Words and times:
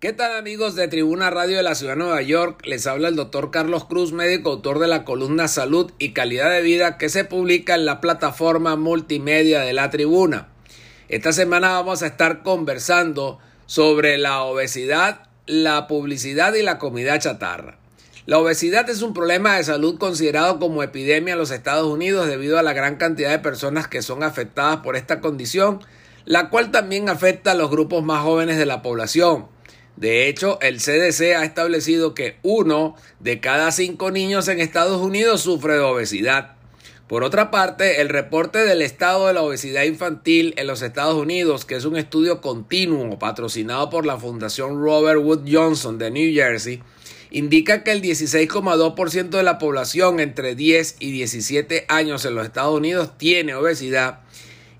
¿Qué 0.00 0.14
tal 0.14 0.34
amigos 0.34 0.76
de 0.76 0.88
Tribuna 0.88 1.28
Radio 1.28 1.58
de 1.58 1.62
la 1.62 1.74
Ciudad 1.74 1.92
de 1.92 1.98
Nueva 1.98 2.22
York? 2.22 2.62
Les 2.64 2.86
habla 2.86 3.08
el 3.08 3.16
doctor 3.16 3.50
Carlos 3.50 3.84
Cruz, 3.84 4.14
médico 4.14 4.48
autor 4.48 4.78
de 4.78 4.86
la 4.86 5.04
columna 5.04 5.46
Salud 5.46 5.92
y 5.98 6.14
Calidad 6.14 6.50
de 6.50 6.62
Vida 6.62 6.96
que 6.96 7.10
se 7.10 7.26
publica 7.26 7.74
en 7.74 7.84
la 7.84 8.00
plataforma 8.00 8.76
multimedia 8.76 9.60
de 9.60 9.74
la 9.74 9.90
Tribuna. 9.90 10.48
Esta 11.10 11.34
semana 11.34 11.72
vamos 11.72 12.02
a 12.02 12.06
estar 12.06 12.42
conversando 12.42 13.40
sobre 13.66 14.16
la 14.16 14.40
obesidad, 14.40 15.28
la 15.44 15.86
publicidad 15.86 16.54
y 16.54 16.62
la 16.62 16.78
comida 16.78 17.18
chatarra. 17.18 17.76
La 18.24 18.38
obesidad 18.38 18.88
es 18.88 19.02
un 19.02 19.12
problema 19.12 19.58
de 19.58 19.64
salud 19.64 19.98
considerado 19.98 20.58
como 20.58 20.82
epidemia 20.82 21.32
en 21.32 21.38
los 21.38 21.50
Estados 21.50 21.86
Unidos 21.86 22.26
debido 22.26 22.58
a 22.58 22.62
la 22.62 22.72
gran 22.72 22.96
cantidad 22.96 23.28
de 23.28 23.38
personas 23.38 23.86
que 23.86 24.00
son 24.00 24.22
afectadas 24.22 24.78
por 24.78 24.96
esta 24.96 25.20
condición, 25.20 25.80
la 26.24 26.48
cual 26.48 26.70
también 26.70 27.10
afecta 27.10 27.50
a 27.50 27.54
los 27.54 27.68
grupos 27.68 28.02
más 28.02 28.22
jóvenes 28.22 28.56
de 28.56 28.64
la 28.64 28.80
población. 28.80 29.59
De 30.00 30.28
hecho, 30.28 30.58
el 30.62 30.78
CDC 30.78 31.36
ha 31.36 31.44
establecido 31.44 32.14
que 32.14 32.38
uno 32.42 32.96
de 33.18 33.38
cada 33.38 33.70
cinco 33.70 34.10
niños 34.10 34.48
en 34.48 34.58
Estados 34.58 34.98
Unidos 34.98 35.42
sufre 35.42 35.74
de 35.74 35.80
obesidad. 35.80 36.56
Por 37.06 37.22
otra 37.22 37.50
parte, 37.50 38.00
el 38.00 38.08
reporte 38.08 38.60
del 38.60 38.80
estado 38.80 39.26
de 39.26 39.34
la 39.34 39.42
obesidad 39.42 39.82
infantil 39.82 40.54
en 40.56 40.68
los 40.68 40.80
Estados 40.80 41.16
Unidos, 41.16 41.66
que 41.66 41.74
es 41.74 41.84
un 41.84 41.98
estudio 41.98 42.40
continuo 42.40 43.18
patrocinado 43.18 43.90
por 43.90 44.06
la 44.06 44.16
Fundación 44.16 44.82
Robert 44.82 45.20
Wood 45.22 45.42
Johnson 45.46 45.98
de 45.98 46.10
New 46.10 46.32
Jersey, 46.32 46.82
indica 47.30 47.84
que 47.84 47.92
el 47.92 48.00
16,2% 48.00 49.28
de 49.28 49.42
la 49.42 49.58
población 49.58 50.18
entre 50.18 50.54
10 50.54 50.96
y 50.98 51.10
17 51.10 51.84
años 51.88 52.24
en 52.24 52.36
los 52.36 52.46
Estados 52.46 52.74
Unidos 52.74 53.18
tiene 53.18 53.54
obesidad 53.54 54.20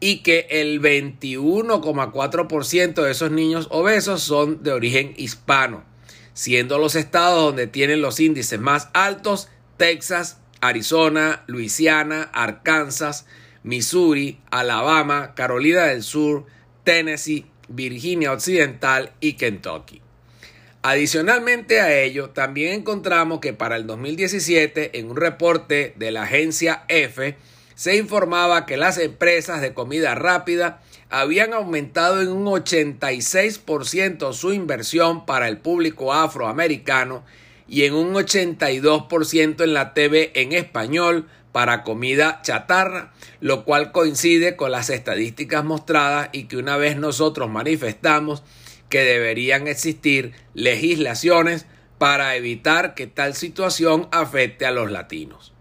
y 0.00 0.22
que 0.22 0.46
el 0.50 0.80
21,4% 0.80 3.02
de 3.02 3.10
esos 3.10 3.30
niños 3.30 3.68
obesos 3.70 4.22
son 4.22 4.62
de 4.62 4.72
origen 4.72 5.14
hispano, 5.16 5.84
siendo 6.32 6.78
los 6.78 6.94
estados 6.94 7.42
donde 7.42 7.66
tienen 7.66 8.00
los 8.02 8.20
índices 8.20 8.60
más 8.60 8.88
altos 8.92 9.48
Texas, 9.76 10.38
Arizona, 10.60 11.44
Luisiana, 11.46 12.30
Arkansas, 12.32 13.26
Missouri, 13.62 14.40
Alabama, 14.50 15.34
Carolina 15.34 15.84
del 15.84 16.02
Sur, 16.02 16.46
Tennessee, 16.84 17.46
Virginia 17.68 18.32
Occidental 18.32 19.12
y 19.20 19.34
Kentucky. 19.34 20.00
Adicionalmente 20.82 21.80
a 21.80 21.98
ello, 21.98 22.30
también 22.30 22.74
encontramos 22.74 23.40
que 23.40 23.54
para 23.54 23.76
el 23.76 23.86
2017, 23.86 24.98
en 24.98 25.10
un 25.10 25.16
reporte 25.16 25.94
de 25.96 26.10
la 26.10 26.24
agencia 26.24 26.84
F, 26.88 27.36
se 27.74 27.96
informaba 27.96 28.66
que 28.66 28.76
las 28.76 28.98
empresas 28.98 29.60
de 29.60 29.74
comida 29.74 30.14
rápida 30.14 30.80
habían 31.10 31.52
aumentado 31.52 32.20
en 32.22 32.28
un 32.28 32.46
86% 32.46 34.32
su 34.32 34.52
inversión 34.52 35.26
para 35.26 35.48
el 35.48 35.58
público 35.58 36.12
afroamericano 36.12 37.24
y 37.68 37.84
en 37.84 37.94
un 37.94 38.14
82% 38.14 39.64
en 39.64 39.74
la 39.74 39.94
TV 39.94 40.32
en 40.34 40.52
español 40.52 41.28
para 41.52 41.84
comida 41.84 42.40
chatarra, 42.42 43.12
lo 43.40 43.64
cual 43.64 43.92
coincide 43.92 44.56
con 44.56 44.72
las 44.72 44.90
estadísticas 44.90 45.64
mostradas 45.64 46.30
y 46.32 46.44
que 46.44 46.56
una 46.56 46.76
vez 46.76 46.96
nosotros 46.96 47.48
manifestamos 47.48 48.42
que 48.88 49.04
deberían 49.04 49.68
existir 49.68 50.32
legislaciones 50.54 51.66
para 51.98 52.34
evitar 52.36 52.94
que 52.94 53.06
tal 53.06 53.34
situación 53.34 54.08
afecte 54.10 54.66
a 54.66 54.72
los 54.72 54.90
latinos. 54.90 55.53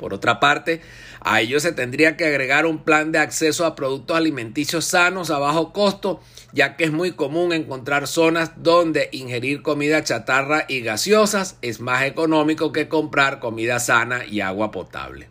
Por 0.00 0.14
otra 0.14 0.40
parte, 0.40 0.80
a 1.20 1.42
ello 1.42 1.60
se 1.60 1.72
tendría 1.72 2.16
que 2.16 2.24
agregar 2.24 2.64
un 2.64 2.84
plan 2.84 3.12
de 3.12 3.18
acceso 3.18 3.66
a 3.66 3.74
productos 3.74 4.16
alimenticios 4.16 4.86
sanos 4.86 5.30
a 5.30 5.38
bajo 5.38 5.74
costo, 5.74 6.22
ya 6.54 6.74
que 6.74 6.84
es 6.84 6.90
muy 6.90 7.12
común 7.12 7.52
encontrar 7.52 8.06
zonas 8.06 8.52
donde 8.56 9.10
ingerir 9.12 9.60
comida 9.60 10.02
chatarra 10.02 10.64
y 10.68 10.80
gaseosas 10.80 11.58
es 11.60 11.80
más 11.80 12.04
económico 12.04 12.72
que 12.72 12.88
comprar 12.88 13.40
comida 13.40 13.78
sana 13.78 14.24
y 14.24 14.40
agua 14.40 14.70
potable. 14.70 15.28